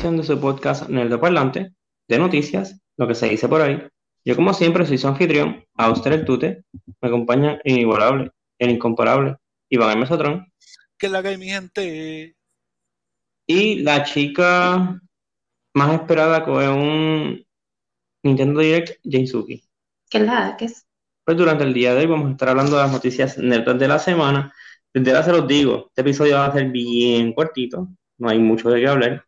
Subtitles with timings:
[0.00, 1.74] edición de su podcast Nerdo Parlante
[2.08, 3.86] de noticias, lo que se dice por ahí.
[4.24, 6.64] Yo como siempre soy su anfitrión, Auster el Tute,
[7.02, 9.36] me acompaña el inigualable, el incomparable,
[9.68, 10.50] Iván el Mesotrón.
[10.96, 12.34] Que la que mi gente.
[13.46, 14.98] Y la chica
[15.74, 17.46] más esperada con un
[18.22, 19.62] Nintendo Direct, Jainsuki.
[20.08, 20.86] ¿Qué es la que es?
[21.26, 23.88] Pues durante el día de hoy vamos a estar hablando de las noticias nerdas de
[23.88, 24.54] la semana.
[24.94, 27.86] Desde ahora se los digo, este episodio va a ser bien cortito,
[28.16, 29.24] no hay mucho de qué hablar.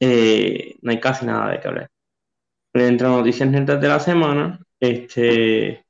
[0.00, 1.90] Eh, no hay casi nada de qué hablar.
[2.74, 5.84] Entre noticias nerdas de la semana, este,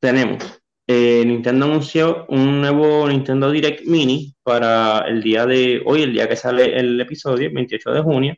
[0.00, 0.58] tenemos
[0.90, 6.26] eh, Nintendo anunció un nuevo Nintendo Direct Mini para el día de hoy, el día
[6.26, 8.36] que sale el episodio, 28 de junio.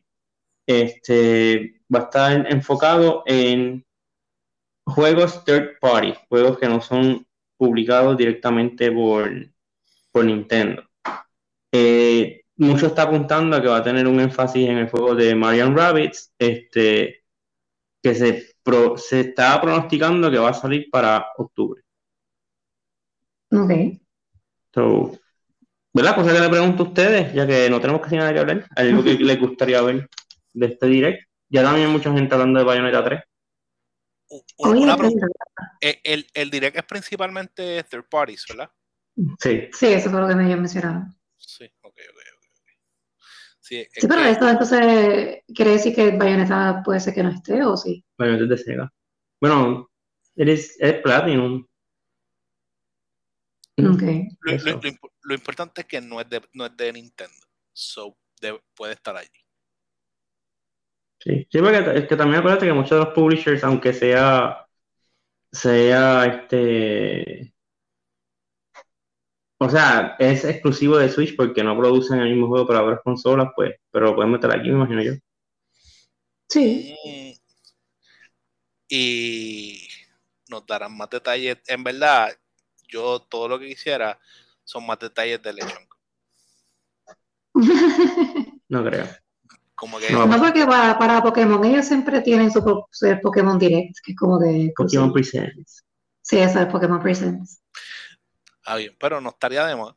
[0.66, 3.86] Este va a estar enfocado en
[4.84, 7.24] juegos third party, juegos que no son
[7.56, 9.30] publicados directamente por,
[10.10, 10.82] por Nintendo.
[11.72, 15.34] Eh, mucho está apuntando a que va a tener un énfasis en el juego de
[15.34, 17.24] Marion Rabbits, este,
[18.02, 18.54] que se,
[18.96, 21.82] se está pronosticando que va a salir para octubre.
[23.50, 23.72] Ok.
[24.72, 25.18] So,
[25.92, 26.14] ¿Verdad?
[26.14, 29.02] Cosa que le pregunto a ustedes, ya que no tenemos casi nada que hablar, algo
[29.02, 30.08] que les gustaría ver
[30.52, 31.28] de este direct.
[31.48, 33.20] Ya también hay mucha gente hablando de Bayonetta 3.
[34.58, 34.96] Una
[35.80, 38.70] eh, el, el, direct es principalmente third parties, ¿verdad?
[39.40, 39.68] Sí.
[39.72, 41.06] Sí, eso fue lo que me habían mencionado.
[41.36, 42.29] Sí, ok, ok.
[43.70, 47.76] Sí, sí pero esto entonces quiere decir que Bayonetta puede ser que no esté, ¿o
[47.76, 48.04] sí?
[48.18, 48.92] Bayonetta es de Sega.
[49.40, 49.88] Bueno,
[50.34, 51.64] es, es Platinum.
[53.76, 54.26] Okay.
[54.40, 54.80] Lo, lo,
[55.22, 57.46] lo, importante es que no es de, no es de Nintendo.
[57.72, 58.18] So,
[58.74, 59.28] puede estar allí.
[61.20, 64.66] Sí, sí, porque es que también acuérdate que muchos de los publishers, aunque sea,
[65.52, 67.54] sea este,
[69.62, 73.48] o sea, es exclusivo de Switch porque no producen el mismo juego para otras consolas,
[73.54, 75.12] pues, pero lo pueden meter aquí, me imagino yo.
[76.48, 76.96] Sí.
[77.04, 77.32] Mm.
[78.88, 79.88] Y
[80.48, 81.58] nos darán más detalles.
[81.66, 82.30] En verdad,
[82.88, 84.18] yo todo lo que quisiera
[84.64, 85.86] son más detalles de Lechon.
[88.68, 89.06] no creo.
[89.74, 90.10] Como que...
[90.10, 92.64] No, porque para, para, Pokémon ellos siempre tienen su,
[93.22, 94.72] Pokémon Direct, que es como de...
[94.74, 95.84] Pokémon Presents.
[96.22, 97.60] Sí, eso es Pokémon Presents.
[98.64, 99.94] Ah, bien, pero no estaría de más.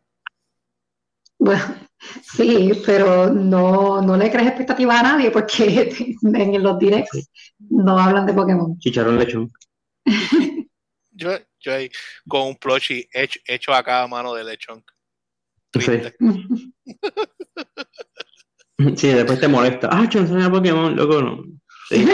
[1.38, 1.62] Bueno,
[2.24, 7.30] sí, pero no, no le crees expectativa a nadie porque en los directs
[7.70, 8.80] no hablan de Pokémon.
[8.80, 9.52] Chicharrón lechón.
[11.12, 11.90] yo, yo ahí
[12.28, 14.84] con un plushie hecho, hecho a cada mano de lechón.
[15.72, 16.16] Triste.
[18.96, 19.90] Sí, después te molesta.
[19.92, 21.44] Ah, enseña Pokémon, loco, no.
[21.90, 22.06] Sí,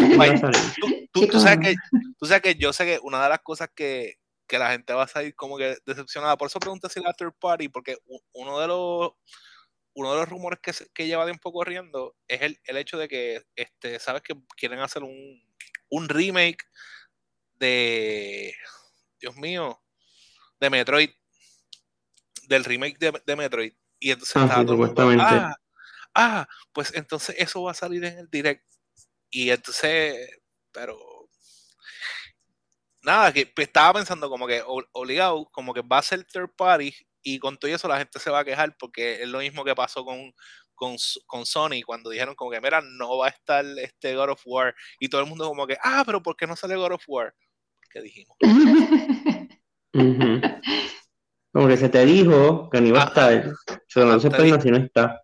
[1.11, 1.75] tú, tú, sabes que,
[2.17, 4.16] tú sabes que yo sé que una de las cosas que,
[4.49, 6.35] que la gente va a salir como que decepcionada.
[6.35, 7.97] Por eso pregunté si la third party, porque
[8.33, 9.11] uno de los
[9.93, 13.43] uno de los rumores que, que lleva tiempo corriendo es el, el, hecho de que,
[13.55, 15.41] este, sabes que quieren hacer un,
[15.89, 16.63] un remake
[17.55, 18.55] de,
[19.19, 19.81] Dios mío,
[20.59, 21.09] de Metroid,
[22.47, 23.73] del remake de, de Metroid.
[23.99, 24.63] Y entonces ah,
[25.19, 25.55] ah,
[26.16, 28.66] ah, pues entonces eso va a salir en el direct.
[29.29, 30.29] Y entonces,
[30.71, 30.97] pero
[33.01, 36.93] nada, que pues, estaba pensando como que obligado, como que va a ser third party
[37.21, 39.75] y con todo eso la gente se va a quejar porque es lo mismo que
[39.75, 40.33] pasó con,
[40.75, 40.95] con,
[41.25, 44.75] con, Sony cuando dijeron como que, mira, no va a estar este God of War
[44.99, 47.33] y todo el mundo como que, ah, pero ¿por qué no sale God of War?
[47.91, 48.37] ¿Qué dijimos?
[51.51, 53.53] Como que se te dijo que no iba a estar,
[53.87, 54.29] se no se
[54.61, 55.23] si no está.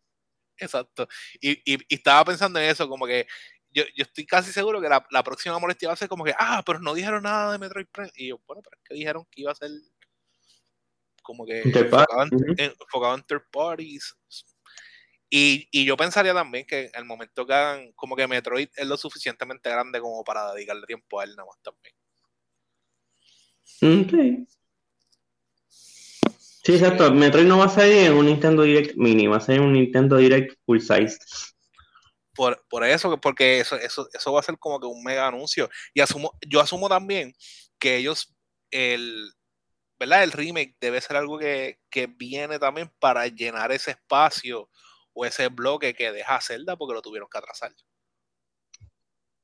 [0.57, 1.07] Exacto.
[1.39, 3.27] Y, y, y, estaba pensando en eso, como que
[3.75, 6.33] yo, yo estoy casi seguro que la, la, próxima molestia va a ser como que,
[6.39, 8.11] ah, pero no dijeron nada de Metroid Prime.
[8.15, 9.69] Y yo, bueno, pero es que dijeron que iba a ser
[11.21, 14.15] como que enfocado en, enfocado en, third parties.
[15.29, 18.95] Y, y, yo pensaría también que el momento que hagan, como que Metroid es lo
[18.95, 21.95] suficientemente grande como para dedicarle tiempo a él nada más también.
[24.05, 24.45] Okay.
[25.67, 27.13] Sí, exacto.
[27.13, 30.15] Metroid no va a salir en un Nintendo Direct Mini, va a ser un Nintendo
[30.15, 31.17] Direct Full Size
[32.35, 35.69] por, por eso, porque eso, eso, eso va a ser como que un mega anuncio.
[35.93, 37.33] Y asumo, yo asumo también
[37.79, 38.35] que ellos,
[38.71, 39.31] el,
[39.99, 40.23] ¿verdad?
[40.23, 44.69] El remake debe ser algo que, que viene también para llenar ese espacio
[45.13, 47.71] o ese bloque que deja Zelda porque lo tuvieron que atrasar.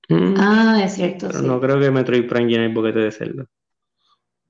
[0.09, 0.35] Mm.
[0.37, 1.27] Ah, es cierto.
[1.27, 3.45] Pero no creo que Metroid Prime llene el boquete de Zelda.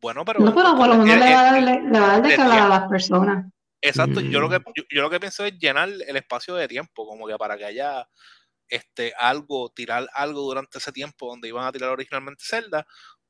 [0.02, 0.40] Bueno, pero.
[0.40, 2.68] No, pero por lo menos le va a dar, le va a dar de a
[2.68, 3.52] las personas.
[3.82, 7.28] Exacto, yo lo que yo, lo que pienso es llenar el espacio de tiempo, como
[7.28, 8.08] que para que haya
[8.70, 12.86] este algo, tirar algo durante ese tiempo donde iban a tirar originalmente Zelda,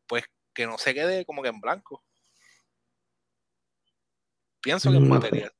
[0.05, 2.03] pues que no se quede como que en blanco.
[4.61, 5.51] Pienso que es material.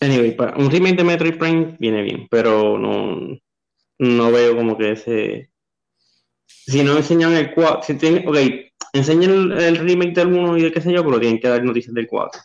[0.00, 3.38] Anyway, para un remake de Metroid Prime viene bien, pero no,
[3.98, 5.52] no veo como que ese.
[6.44, 8.36] Si no enseñan el 4, si tienen, ok,
[8.92, 11.94] enseñan el, remake del 1 y de qué sé yo, pero tienen que dar noticias
[11.94, 12.40] del 4.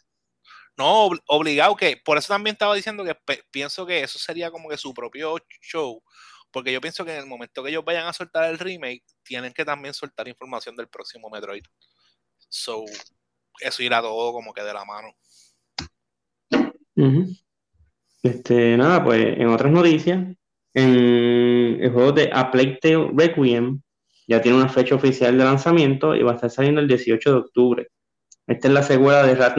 [0.78, 3.18] No, obligado que, por eso también estaba diciendo que
[3.52, 6.02] pienso que eso sería como que su propio show,
[6.52, 9.54] porque yo pienso que en el momento que ellos vayan a soltar el remake, tienen
[9.54, 11.64] que también soltar información del próximo Metroid.
[12.50, 12.86] So,
[13.60, 15.16] eso irá todo como que de la mano.
[18.22, 20.36] Este, nada, pues en otras noticias,
[20.74, 23.82] en el juego de A Plague Tale Requiem
[24.28, 27.38] ya tiene una fecha oficial de lanzamiento y va a estar saliendo el 18 de
[27.38, 27.88] octubre.
[28.46, 29.58] Esta es la secuela de Rat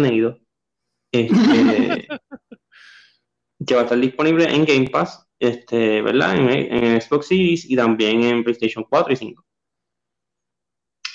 [1.10, 2.08] este,
[3.66, 6.36] que va a estar disponible en Game Pass, este, ¿verdad?
[6.36, 9.44] En, en, Xbox Series y también en PlayStation 4 y 5.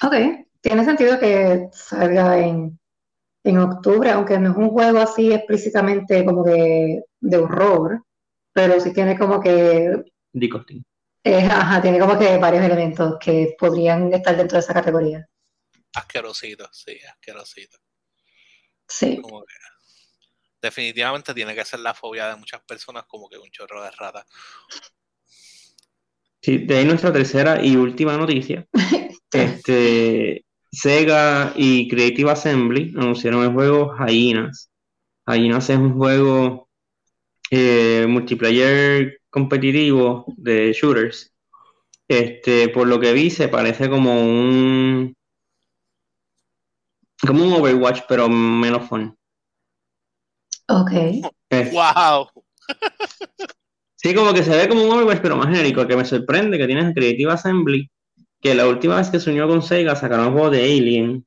[0.04, 0.16] Ok,
[0.62, 2.80] tiene sentido que salga en,
[3.44, 8.04] en octubre, aunque no es un juego así explícitamente como que de horror,
[8.54, 10.04] pero sí tiene como que...
[10.34, 10.84] Disgusting.
[11.24, 15.26] Eh, ajá, tiene como que varios elementos que podrían estar dentro de esa categoría.
[15.96, 17.78] Asquerosito, sí, asquerosito.
[18.86, 19.22] Sí.
[20.62, 24.26] definitivamente tiene que ser la fobia de muchas personas como que un chorro de rata.
[26.42, 28.68] Sí, de ahí nuestra tercera y última noticia.
[29.32, 34.70] este, Sega y Creative Assembly anunciaron el juego Hyenas.
[35.26, 36.70] Hyenas es un juego
[37.50, 41.34] eh, multiplayer competitivo de shooters.
[42.08, 45.16] Este, por lo que vi, se parece como un
[47.26, 49.18] como un Overwatch, pero menos fun.
[50.68, 50.92] Ok.
[51.72, 52.28] wow.
[53.96, 56.68] Sí, como que se ve como un Overwatch, pero más genérico, que me sorprende que
[56.68, 57.90] tienes Creative Assembly,
[58.42, 61.26] que la última vez que se unió con Sega sacaron un juego de Alien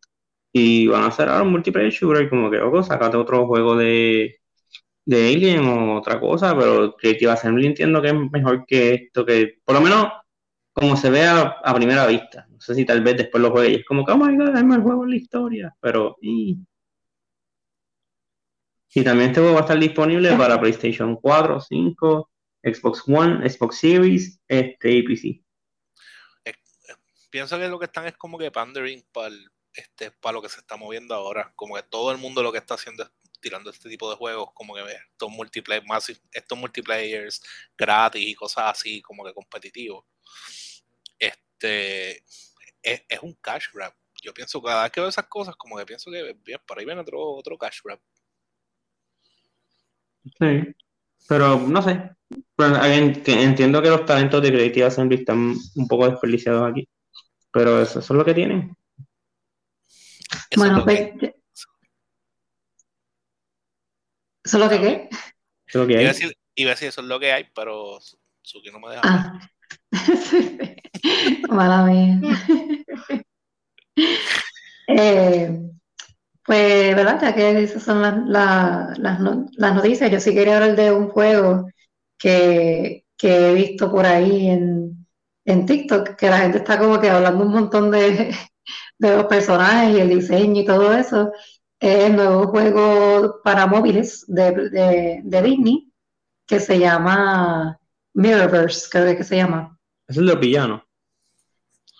[0.53, 4.37] y van a hacer ahora un multiplayer shooter, como que, ojo, sacate otro juego de,
[5.07, 9.59] de Alien o otra cosa, pero Creative Assembly entiendo que es mejor que esto, que
[9.65, 10.09] por lo menos
[10.73, 12.47] como se ve a, primera vista.
[12.51, 14.57] No sé si tal vez después lo juegue y es como que, oh my god,
[14.57, 16.19] es más juego en la historia, pero...
[16.21, 16.59] Y,
[18.93, 22.31] y también este juego va a estar disponible para PlayStation 4, 5,
[22.63, 25.43] Xbox One, Xbox Series este, y PC.
[26.45, 26.53] Eh,
[27.31, 29.35] pienso que lo que están es como que pandering para
[29.77, 31.53] este, para lo que se está moviendo ahora.
[31.55, 33.11] Como que todo el mundo lo que está haciendo es
[33.41, 35.85] tirando este tipo de juegos, como que estos multiplayer,
[36.33, 37.43] estos multiplayers
[37.77, 40.05] gratis y cosas así, como que competitivos.
[41.19, 42.25] Este
[42.83, 43.93] es, un cash grab.
[44.23, 46.85] Yo pienso cada vez que veo esas cosas, como que pienso que bien, por ahí
[46.85, 48.01] viene otro, otro cash grab.
[50.39, 50.75] Sí,
[51.29, 52.11] pero no sé.
[52.59, 56.89] entiendo que los talentos de Creative Assembly están un poco desperdiciados aquí,
[57.53, 58.77] pero eso, es lo que tienen.
[60.57, 61.36] bueno, pues, ¿Eso
[64.47, 65.09] es lo que qué?
[65.67, 66.03] Eso lo que hay.
[66.03, 67.99] Iba a, decir, iba a decir, eso es lo que hay, pero
[68.43, 69.03] Suki no me deja.
[69.05, 69.41] Ah.
[71.49, 72.21] Mala mía.
[74.89, 75.61] eh,
[76.45, 77.21] pues, ¿verdad?
[77.21, 78.99] Ya que esas son las, las,
[79.57, 81.69] las, noticias, yo sí quería hablar de un juego
[82.17, 85.07] que, que he visto por ahí en,
[85.45, 88.33] en, TikTok, que la gente está como que hablando un montón de,
[88.99, 91.33] de los personajes y el diseño y todo eso
[91.81, 95.93] el nuevo juego para móviles de, Disney
[96.47, 97.79] que se llama
[98.15, 99.79] Mirrorverse, creo que se llama.
[100.07, 100.83] Es el de los villanos.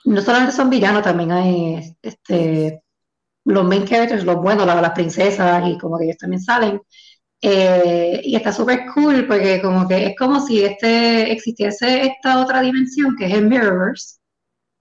[0.05, 2.81] No solamente son villanos, también hay este,
[3.45, 6.81] los main characters, los buenos, las, princesas y como que ellos también salen.
[7.43, 12.63] Eh, y está súper cool porque como que es como si este existiese esta otra
[12.63, 14.19] dimensión que es el Mirrorverse,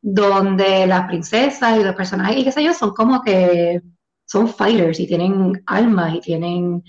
[0.01, 3.81] donde las princesas y los personajes y qué sé yo son como que
[4.25, 6.83] son fighters y tienen armas y tienen,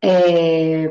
[0.00, 0.90] eh,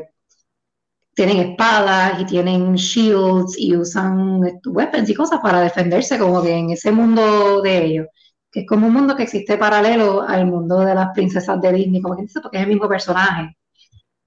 [1.14, 6.70] tienen espadas y tienen shields y usan weapons y cosas para defenderse como que en
[6.70, 8.06] ese mundo de ellos,
[8.50, 12.02] que es como un mundo que existe paralelo al mundo de las princesas de Disney,
[12.02, 13.56] como que dice, porque es el mismo personaje.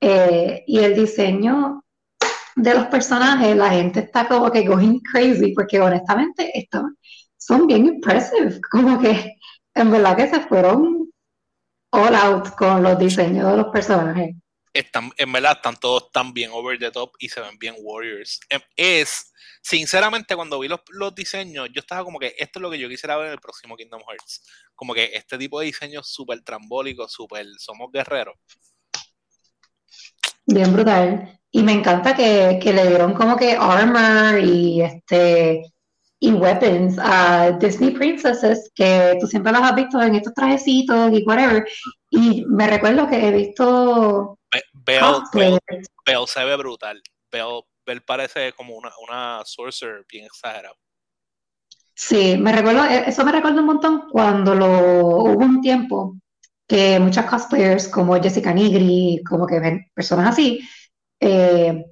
[0.01, 1.83] Eh, y el diseño
[2.55, 6.51] de los personajes, la gente está como que going crazy, porque honestamente
[7.37, 9.35] son bien impressive, como que
[9.75, 11.08] en verdad que se fueron
[11.91, 14.35] all out con los diseños de los personajes.
[14.73, 18.39] Están, en verdad están todos tan bien over the top y se ven bien warriors.
[18.49, 22.69] Em, es, sinceramente, cuando vi los, los diseños, yo estaba como que esto es lo
[22.69, 24.43] que yo quisiera ver en el próximo Kingdom Hearts.
[24.75, 28.35] Como que este tipo de diseños súper trambólicos, súper, somos guerreros.
[30.45, 31.39] Bien brutal.
[31.51, 35.63] Y me encanta que, que le dieron como que armor y este
[36.19, 41.23] y weapons a Disney princesses que tú siempre las has visto en estos trajecitos y
[41.23, 41.65] whatever.
[42.09, 44.37] Y me recuerdo que he visto.
[44.85, 47.01] Bell, se ve brutal.
[47.31, 50.75] Bell, parece como una, una sorcerer bien exagerado.
[51.95, 56.15] Sí, me recuerdo, e, eso me recuerda un montón cuando lo, hubo un tiempo
[56.67, 60.59] que muchas cosplayers como Jessica Nigri, como que ven personas así,
[61.19, 61.83] eh,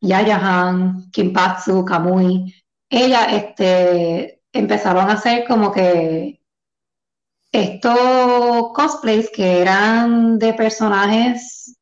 [0.00, 2.52] Yaya Han, Kimpatsu, Kamui,
[2.90, 6.40] ella este, empezaron a hacer como que
[7.52, 11.76] estos cosplays que eran de personajes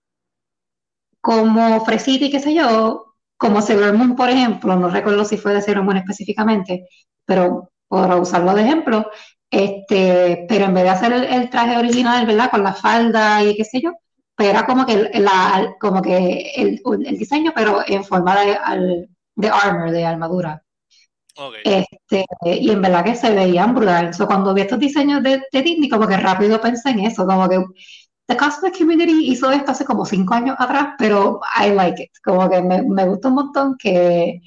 [1.21, 5.55] como Fresita y qué sé yo, como Sailor Moon, por ejemplo, no recuerdo si fue
[5.55, 6.89] de Sailor Moon específicamente,
[7.25, 9.11] pero por usarlo de ejemplo,
[9.51, 12.51] este, pero en vez de hacer el, traje original, ¿verdad?
[12.51, 13.93] Con la falda y qué sé yo,
[14.37, 20.66] pero era como que, el, diseño, pero en forma de, de armor, de armadura.
[21.65, 24.17] Este, y en verdad que se veían brutales.
[24.27, 27.63] cuando vi estos diseños de, Disney, como que rápido pensé en eso, como que
[28.27, 32.11] The Cosplay Community hizo esto hace como cinco años atrás, pero I like it.
[32.25, 34.41] Como que me, me gusta un montón que,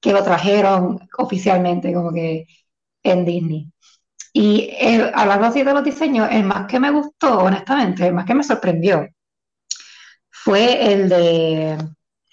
[0.00, 2.46] que lo trajeron oficialmente, como que
[3.02, 3.72] en Disney.
[4.32, 8.26] Y eh, hablando así de los diseños, el más que me gustó, honestamente, el más
[8.26, 9.08] que me sorprendió,
[10.30, 11.78] fue el de,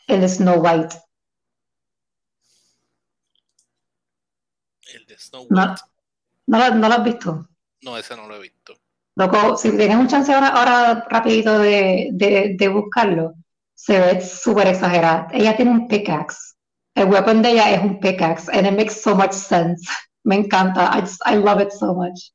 [0.07, 0.95] el de Snow White.
[4.94, 5.82] El de Snow White.
[6.48, 7.50] No, no, lo has visto?
[7.82, 8.74] No, ese no lo he visto.
[9.15, 13.34] Loco, si tienes un chance ahora, ahora rapidito de, de, de buscarlo,
[13.74, 15.27] se ve súper exagerado.
[15.32, 16.56] Ella tiene un pickaxe.
[16.96, 19.88] El weapon de ella es un pickaxe, and it makes so much sense.
[20.24, 20.89] Me encanta.
[20.94, 22.32] I, just, I love it so much.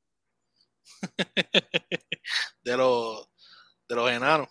[2.64, 3.28] de, los,
[3.88, 4.48] de los enanos.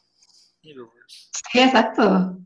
[0.62, 2.38] Sí, exacto.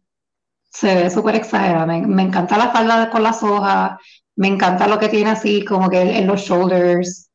[0.69, 1.87] Se ve súper exagerado.
[1.87, 3.99] Me, encanta la falda con las hojas.
[4.37, 7.29] Me encanta lo que tiene así, como que en los shoulders.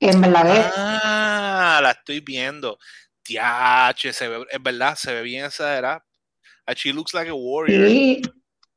[0.00, 0.72] En verdad.
[0.76, 2.78] Ah, la estoy viendo.
[3.22, 6.04] Tiache, se ve, es verdad, se ve bien exagerada.
[6.74, 7.88] She looks like a warrior.
[7.88, 8.22] Sí,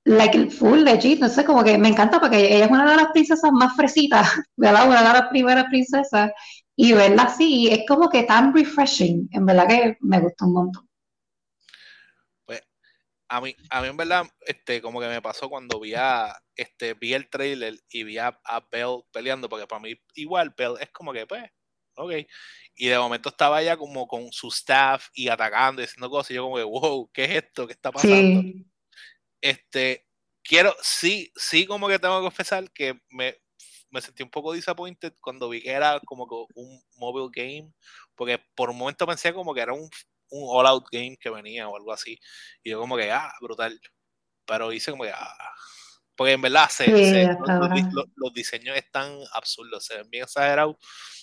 [0.05, 3.11] like full legit, no sé, como que me encanta porque ella es una de las
[3.11, 4.87] princesas más fresitas, ¿verdad?
[4.87, 6.31] Una de las primeras princesas,
[6.75, 10.90] y verla así es como que tan refreshing, en verdad que me gusta un montón.
[13.33, 16.95] A mí, a mí en verdad, este, como que me pasó cuando vi a, este,
[16.95, 20.89] vi el trailer y vi a, a Belle peleando, porque para mí igual Belle es
[20.89, 21.49] como que, pues,
[21.95, 22.11] ok,
[22.75, 26.33] y de momento estaba ella como con su staff y atacando y haciendo cosas, y
[26.33, 27.67] yo como que, wow, ¿qué es esto?
[27.67, 28.41] ¿Qué está pasando?
[28.41, 28.65] Sí.
[29.39, 30.05] Este,
[30.43, 33.37] quiero, sí, sí, como que tengo que confesar que me,
[33.91, 37.71] me sentí un poco disappointed cuando vi que era como que un mobile game,
[38.13, 39.89] porque por un momento pensé como que era un,
[40.31, 42.19] un all-out game que venía o algo así,
[42.63, 43.79] y yo como que, ah, brutal,
[44.45, 45.53] pero hice como que, ah,
[46.15, 50.75] porque en verdad se, los, diseños están absurdos, se ven bien exagerados,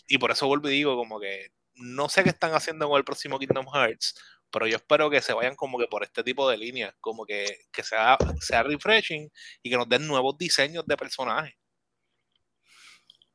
[0.06, 3.04] y por eso vuelvo y digo como que no sé qué están haciendo con el
[3.04, 4.14] próximo Kingdom Hearts,
[4.50, 7.44] pero yo espero que se vayan como que por este tipo de líneas, como que,
[7.72, 9.30] que sea, sea refreshing
[9.62, 11.54] y que nos den nuevos diseños de personajes.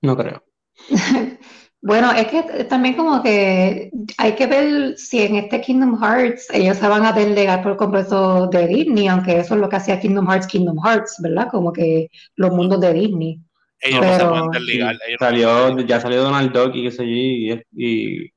[0.02, 0.44] No creo.
[1.86, 6.78] bueno, es que también como que hay que ver si en este Kingdom Hearts ellos
[6.78, 10.26] se van a delegar por completo de Disney, aunque eso es lo que hacía Kingdom
[10.26, 11.50] Hearts, Kingdom Hearts, ¿verdad?
[11.52, 13.42] Como que los mundos de Disney.
[13.82, 14.98] Ellos no se pueden desligar.
[15.20, 18.32] salió, ya salió Donald Duck y qué sé yo, y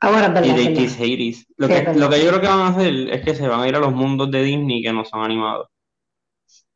[0.00, 1.46] Ahora, y de Hades.
[1.58, 3.68] Lo, que, lo que yo creo que van a hacer es que se van a
[3.68, 5.68] ir a los mundos de Disney que no son animados.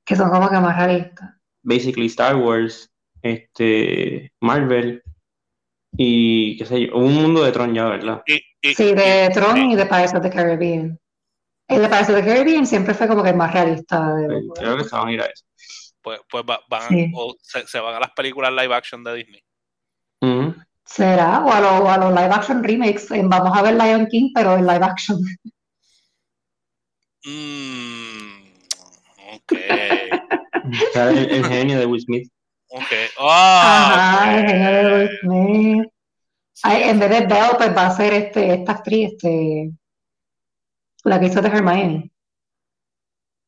[0.04, 1.30] Que son como que más realistas.
[1.62, 2.88] Basically Star Wars,
[3.22, 5.02] este, Marvel
[5.96, 8.22] y qué sé yo, un mundo de Tron ya, ¿verdad?
[8.26, 10.98] sí, de Tron y de Pirates of the Caribbean.
[11.68, 14.14] El de Pirates of the Caribbean siempre fue como que más realista.
[14.54, 15.44] creo que se van a ir a eso.
[16.02, 19.42] Pues, pues van, o se, van a las películas live action de Disney.
[20.84, 21.44] ¿Será?
[21.44, 23.08] O a los live action remakes.
[23.10, 25.18] Vamos a ver Lion King, pero en live action.
[27.24, 28.44] Mm,
[29.34, 29.52] ok.
[30.94, 32.30] el, genio de Will Smith.
[35.20, 35.88] Smith.
[36.64, 39.72] en vez de Belle, pues va a ser este, esta actriz, este,
[41.04, 42.12] la que hizo de Hermione.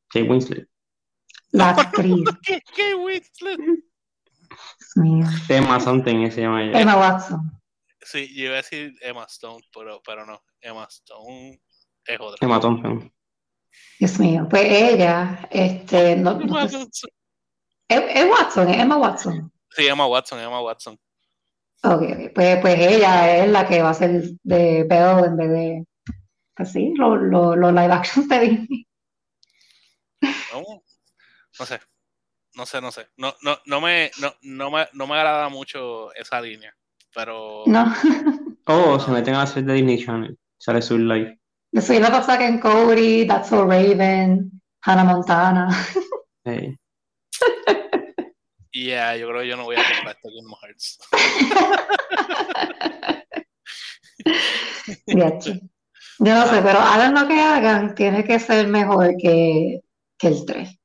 [0.08, 0.68] Kate Winslet.
[1.50, 2.25] La actriz.
[2.76, 3.61] ¿Qué, Winslet?
[5.49, 6.80] Emma something se llama ella.
[6.80, 7.58] Emma Watson.
[8.00, 10.42] Sí, yo iba a decir Emma Stone, pero, pero no.
[10.61, 11.61] Emma Stone
[12.06, 12.38] es otra.
[12.40, 13.12] Emma Thompson.
[13.99, 16.73] Dios mío, pues ella, este, no, no es,
[17.88, 19.52] es, Watson, es Emma Watson.
[19.78, 20.99] Sí, Emma Watson, Emma Watson.
[21.85, 25.87] Ok, Pues, pues ella es la que va a ser de Belle en vez de,
[26.56, 28.87] así, los lo, lo live action de Disney.
[30.52, 30.82] No,
[31.61, 31.78] no sé
[32.58, 33.06] no sé, no sé.
[33.16, 36.75] No, no, no, me, no, no, me, no me agrada mucho esa línea,
[37.14, 37.62] pero...
[37.66, 37.94] No.
[38.66, 40.37] oh, se meten a hacer de Disney Channel.
[40.58, 41.38] Sale su live.
[41.80, 44.50] soy la cosa que en Cody, That's So Raven,
[44.82, 45.68] Hannah Montana.
[46.44, 46.76] Sí.
[48.78, 50.99] Yeah, yo creo que yo no voy a comprar este Kingdom Hearts.
[56.20, 59.80] yo no sé, pero hagan lo que hagan, tiene que ser mejor que,
[60.16, 60.78] que el 3.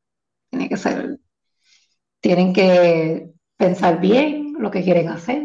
[0.49, 1.19] Tiene que ser.
[2.19, 5.43] Tienen que pensar bien lo que quieren hacer,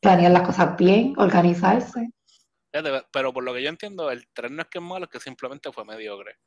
[0.00, 2.10] planear las cosas bien, organizarse.
[3.12, 5.20] Pero por lo que yo entiendo, el 3 no es que es malo, es que
[5.20, 6.38] simplemente fue mediocre.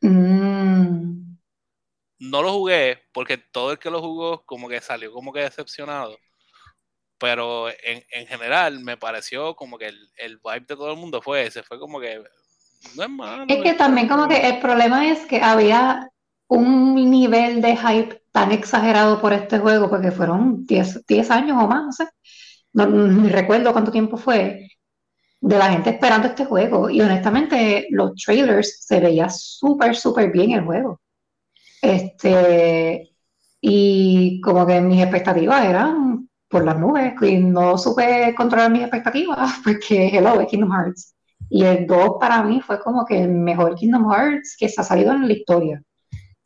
[0.00, 1.33] Mm.
[2.30, 6.16] No lo jugué porque todo el que lo jugó como que salió como que decepcionado.
[7.18, 11.46] Pero en, general me pareció como que el, el, vibe de todo el mundo fue
[11.46, 11.62] ese.
[11.62, 12.22] Fue como que
[12.96, 13.44] no es malo.
[13.48, 16.10] Es que también como que el problema es que había
[16.48, 21.66] un nivel de hype tan exagerado por este juego porque fueron 10, 10 años o
[21.66, 22.08] más, no sé.
[22.72, 24.68] No, no recuerdo cuánto tiempo fue
[25.40, 26.90] de la gente esperando este juego.
[26.90, 31.00] Y honestamente, los trailers se veía súper, súper bien el juego.
[31.84, 33.14] Este,
[33.60, 39.60] y como que mis expectativas eran por las nubes, y no supe controlar mis expectativas,
[39.64, 41.14] porque hello, es Kingdom Hearts.
[41.50, 44.84] Y el 2 para mí fue como que el mejor Kingdom Hearts que se ha
[44.84, 45.82] salido en la historia.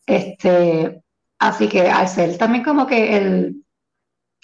[0.07, 1.02] Este,
[1.38, 3.64] así que al ser también como que el,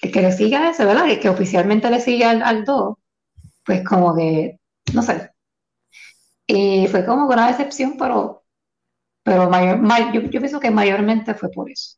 [0.01, 1.09] el que le sigue a ese, ¿verdad?
[1.09, 2.95] El que oficialmente le sigue al, al 2,
[3.65, 4.59] pues como que,
[4.93, 5.31] no sé.
[6.47, 8.44] Y fue como una decepción, pero,
[9.25, 11.97] pero mayor, yo, yo pienso que mayormente fue por eso,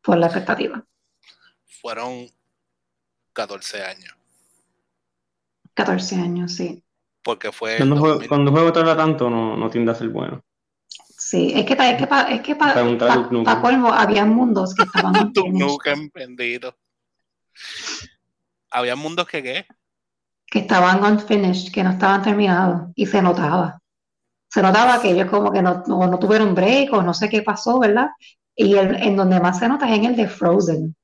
[0.00, 0.84] por la expectativa.
[1.82, 2.28] Fueron
[3.32, 4.14] 14 años.
[5.74, 6.84] 14 años, sí.
[7.22, 7.76] Porque fue.
[7.76, 10.44] Cuando, un juego, cuando juego tarda tanto, no, no tiende a ser bueno.
[10.86, 12.74] Sí, es que, es que para es que pa,
[13.44, 15.12] pa, colmo había mundos que estaban.
[15.32, 16.76] tu Nukem, bendito.
[18.70, 19.66] Había mundos que qué?
[20.50, 23.80] que estaban unfinished, que no estaban terminados, y se notaba.
[24.48, 27.78] Se notaba que ellos como que no, no, tuvieron break o no sé qué pasó,
[27.78, 28.08] ¿verdad?
[28.56, 30.96] Y el, en donde más se nota es en el de Frozen.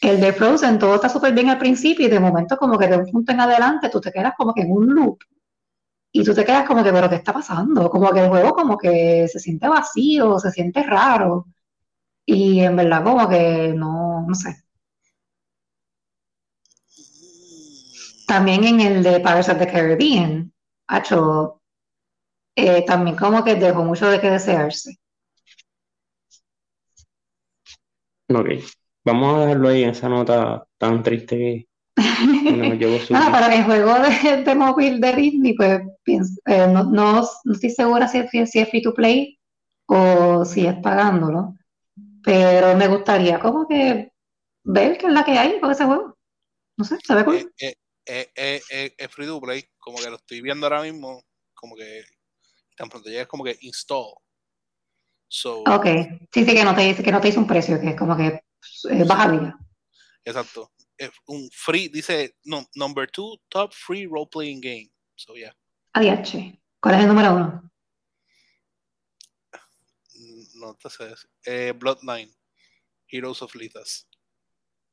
[0.00, 2.96] El de Frozen todo está súper bien al principio y de momento como que de
[2.96, 5.18] un punto en adelante tú te quedas como que en un loop.
[6.12, 7.88] Y tú te quedas como que, pero ¿qué está pasando?
[7.88, 11.46] Como que el juego como que se siente vacío, se siente raro.
[12.26, 14.64] Y en verdad como que no, no sé.
[18.26, 20.52] También en el de Pirates of the Caribbean,
[20.90, 21.61] hecho,
[22.56, 24.96] eh, también como que dejó mucho de que desearse.
[28.28, 28.48] Ok,
[29.04, 31.96] vamos a dejarlo ahí en esa nota tan triste que no,
[33.30, 33.94] para el juego
[34.44, 35.82] de, móvil de Disney, pues
[36.46, 39.38] eh, no, no, estoy segura si, si, es free to play
[39.86, 41.54] o si es pagándolo,
[42.24, 44.10] pero me gustaría como que
[44.64, 46.16] ver qué es la que hay con ese juego.
[46.78, 47.52] No sé, ¿sabe cuál?
[47.58, 47.74] Eh,
[48.06, 51.22] eh, es, free to play, como que lo estoy viendo ahora mismo,
[51.54, 52.02] como que
[52.76, 54.14] tan pronto llegues como que install.
[55.28, 55.86] So, ok,
[56.32, 58.26] sí, sí, que no te que no te dice un precio, que es como que
[58.26, 59.58] eh, baja
[60.24, 60.70] Exacto.
[61.26, 64.90] un free, dice no, number two top free role playing game.
[65.16, 65.54] So yeah.
[65.94, 66.58] ADH.
[66.80, 67.70] ¿Cuál es el número uno?
[70.54, 71.14] No te sé.
[71.44, 72.32] Eh, Bloodline.
[73.08, 74.08] Heroes of Lithas.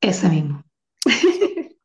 [0.02, 0.63] Ese mismo.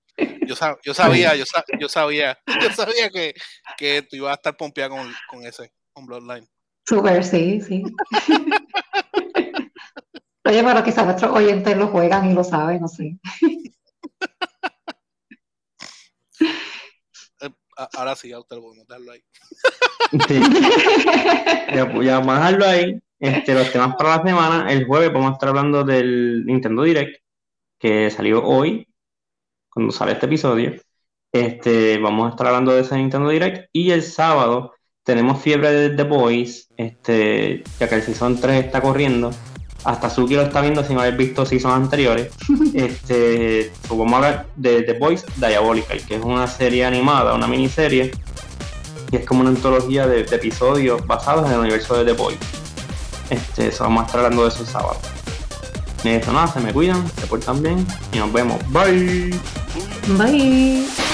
[0.47, 0.55] Yo,
[0.85, 1.45] yo sabía, yo,
[1.81, 3.35] yo, sabía, yo sabía que,
[3.79, 6.47] que tú ibas a estar pompeado con, con ese, con Bloodline.
[6.87, 7.83] Super, sí, sí.
[10.47, 13.19] Oye, pero quizás nuestros oyentes lo juegan y lo saben, no sé.
[17.41, 17.51] Eh,
[17.95, 19.25] ahora sí, ya usted lo podemos darlo ahí.
[20.29, 20.41] Sí.
[21.75, 23.01] Ya, vamos a dejarlo ahí.
[23.19, 24.71] Este, los temas para la semana.
[24.71, 27.23] El jueves vamos a estar hablando del Nintendo Direct,
[27.79, 28.87] que salió hoy,
[29.71, 30.75] cuando sale este episodio.
[31.33, 33.71] Este, vamos a estar hablando de ese Nintendo Direct.
[33.73, 38.81] Y el sábado tenemos fiebre de The Boys, este, ya que el Season 3 está
[38.81, 39.31] corriendo.
[39.85, 42.33] Hasta Suki lo está viendo sin haber visto seasons anteriores.
[42.75, 47.47] Este, pues vamos a hablar de The Boys Diabolical, que es una serie animada, una
[47.47, 48.11] miniserie,
[49.13, 52.39] y es como una antología de, episodios basados en el universo de The Boys.
[53.31, 54.99] Este, eso vamos a estar hablando de eso el sábado.
[56.03, 58.59] Eso nada, se me cuidan, se portan bien y nos vemos.
[58.71, 59.31] Bye.
[60.19, 61.14] Bye.